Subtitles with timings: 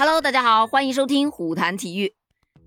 [0.00, 2.14] Hello，大家好，欢迎收听虎谈体育。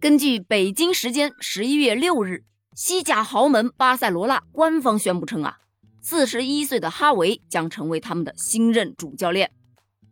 [0.00, 2.42] 根据北京时间十一月六日，
[2.74, 5.58] 西甲豪门巴塞罗那官方宣布称啊，
[6.02, 9.52] 四十一岁的哈维将成为他们的新任主教练。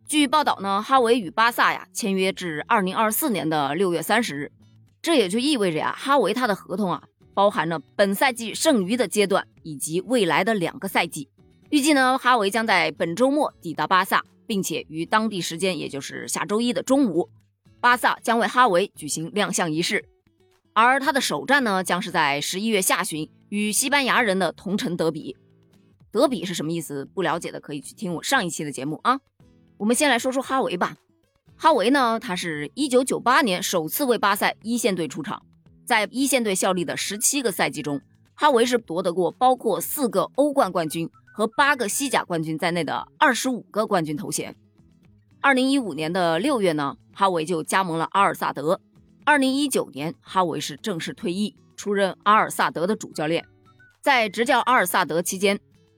[0.07, 4.53] 据报道呢，哈维与巴萨呀签约至二零二四年的六月三十日，
[5.01, 11.27] 这也就意味着呀，哈维他的合同啊包含了本赛季剩余的阶段以及未来的两个赛季。
[11.69, 14.23] 预计呢，哈维将在本周末抵达巴萨。
[14.49, 17.29] 并且于当地时间，也就是下周一的中午，
[17.79, 20.03] 巴萨将为哈维举行亮相仪式，
[20.73, 25.37] 而他的首战呢，将是在十一月下旬与西班牙人的同城德比。
[26.09, 27.05] 德比是什么意思？
[27.05, 29.19] 不了解的可以去听我上一期的节目啊。
[29.77, 30.97] 我们先来说说哈维吧。
[31.55, 35.45] 哈维呢，他是一九九八年首次为巴萨一线队出场，
[35.85, 38.01] 在一线队效力的十七个赛季中，
[38.33, 41.07] 哈维是夺得过包括四个欧冠冠军。
[41.39, 44.57] 和八个西甲冠军在内的二十五个冠军头衔。
[45.39, 48.81] 二零一五年的六月呢，哈维就加盟了阿尔萨德。
[49.23, 53.45] 二零一九年，哈维是正式退役，出任阿尔萨德的主教练。
[54.01, 55.57] 在执教阿尔萨德期间，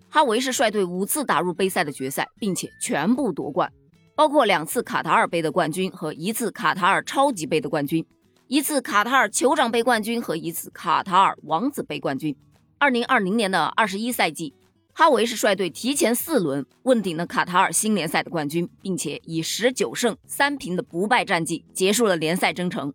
[0.10, 3.74] 哈维是率队五次打入杯赛的决赛，并且全部夺冠，
[4.16, 8.06] 包括两次卡塔尔杯的冠军和一次卡塔尔超级杯的冠军，
[8.46, 12.38] 一次卡塔尔酋长杯冠军和一次卡塔尔王子杯冠军。
[12.78, 14.54] 二零二零年的二十一赛季。
[14.94, 22.94] 哈维是率队提前四轮问鼎了卡塔尔新联赛的冠军，并且以十九胜三平的不败战绩结束了联赛征程。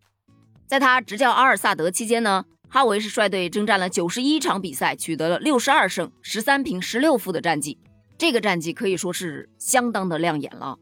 [0.66, 7.78] 在他执教阿尔萨德期间呢，哈维是率队征战了九十一场比赛，取得了六十二胜十三平十六负的战绩。
[8.18, 10.78] 这个战绩可以说是相当的亮眼了。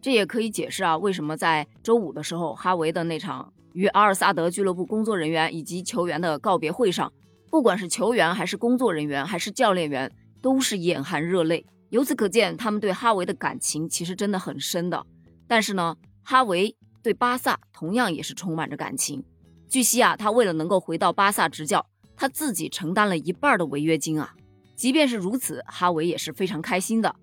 [0.00, 7.12] 这也可以解释啊，为什么在周五的时候，哈维的那场与阿尔萨德俱乐部工作人员以及球员的告别会上，
[7.50, 10.10] 不管是球员还是工作人员还是教练员。
[10.44, 15.06] 都是眼含热泪，由此可见，他们对哈维的感情其实真的很深的。
[15.48, 19.24] 但是呢，哈维对巴萨同样也是充满着感情。
[19.70, 24.34] 据悉啊，他为了能够回到巴萨执教，他自己承担了一半的违约金啊。
[24.76, 27.16] 即便是如此，哈维也是非常开心的。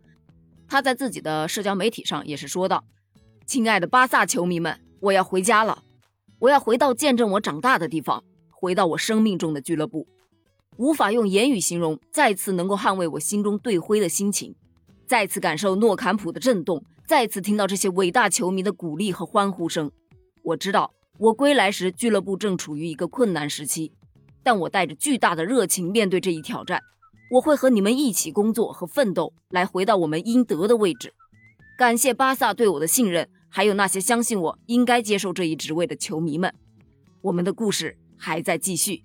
[0.67, 2.84] 他在自己的社交媒体上也是说道
[3.46, 5.84] ：“亲爱的巴萨球迷们，我要回家了，
[6.40, 10.07] 我要回到见证我长大的地方，回到我生命中的俱乐部。”
[10.78, 14.56] 无法用言语形容，再次能够捍卫我心中队徽的心情，
[15.06, 19.92] 再次感受诺坎普的震动，再次听到这些伟大球迷的鼓励和欢呼声。
[20.44, 23.92] 我知道我归来时，俱乐部正处于一个困难时期，
[24.42, 26.82] 但我带着巨大的热情面对这一挑战。
[27.32, 31.14] 我会和你们一起工作和奋斗，来回到我们应得的位置。
[31.78, 36.53] 感谢巴萨对我的信任，还有那些相信我应该接受这一职位的球迷们。
[37.22, 39.03] 我们的故事还在继续。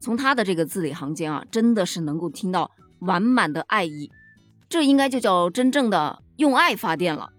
[0.00, 4.10] 从他的这个字里行间啊，真的是能够听到满满的爱意，
[4.68, 7.30] 这应该就叫真正的用爱发电了。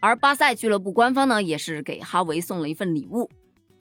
[0.00, 3.28] 而巴塞俱乐部官方呢，也是给哈维送了一份礼物。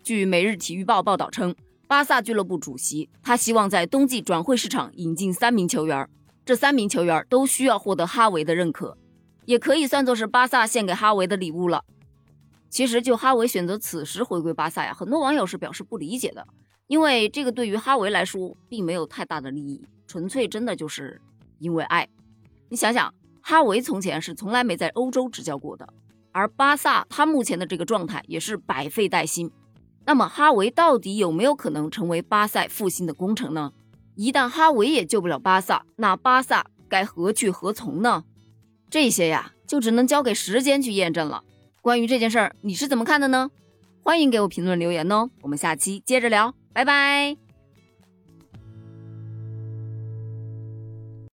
[0.04, 1.56] 据《每日体育报》报道称，
[1.88, 6.10] 巴萨俱乐部主席他希望在冬季转会市场引进三名球员，
[6.44, 8.98] 这三名球员都需要获得哈维的认可，
[9.46, 11.84] 也可以算作是巴萨献给哈维的礼物了。
[12.70, 16.46] 其实，就哈维选择此时回归巴萨呀，很多网友是表示不理解的。
[16.88, 21.22] 因为这个对于哈维来说并没有太大的利益，纯粹真的就是
[21.60, 22.08] 因为爱。
[22.70, 25.88] 你想想，哈维从前是从来没在欧洲执教过的，
[26.32, 29.52] 而巴萨他目前的这个状态也是百废待兴。
[30.06, 33.72] 那么哈维到底有没有可能成为巴萨复兴的功臣呢？
[34.16, 38.24] 一旦哈维也救不了巴萨，那巴萨该何去何从呢？
[38.90, 41.44] 这些呀，就只能交给时间去验证了。
[41.90, 43.50] 关于这件事儿，你是怎么看的呢？
[44.04, 46.54] 欢迎给我评论留言哦，我们下期接着聊。
[46.72, 47.49] 拜拜。